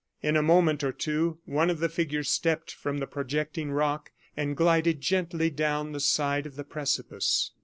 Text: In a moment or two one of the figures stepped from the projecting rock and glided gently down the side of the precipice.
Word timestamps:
In 0.23 0.35
a 0.35 0.41
moment 0.41 0.83
or 0.83 0.91
two 0.91 1.37
one 1.45 1.69
of 1.69 1.77
the 1.79 1.87
figures 1.87 2.27
stepped 2.27 2.73
from 2.73 2.97
the 2.97 3.05
projecting 3.05 3.69
rock 3.69 4.09
and 4.35 4.57
glided 4.57 4.99
gently 4.99 5.51
down 5.51 5.91
the 5.91 5.99
side 5.99 6.47
of 6.47 6.55
the 6.55 6.63
precipice. 6.63 7.51